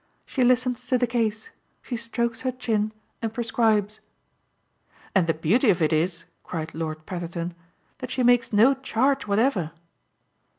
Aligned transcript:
She 0.25 0.43
listens 0.43 0.87
to 0.87 0.97
the 0.97 1.05
case, 1.05 1.51
she 1.83 1.95
strokes 1.95 2.41
her 2.41 2.51
chin 2.51 2.91
and 3.21 3.31
prescribes" 3.31 3.99
"And 5.15 5.27
the 5.27 5.33
beauty 5.35 5.69
of 5.69 5.79
it 5.79 5.93
is," 5.93 6.23
cried 6.43 6.73
Lord 6.73 7.05
Petherton, 7.05 7.53
"that 7.99 8.09
she 8.09 8.23
makes 8.23 8.51
no 8.51 8.73
charge 8.73 9.27
whatever!" 9.27 9.73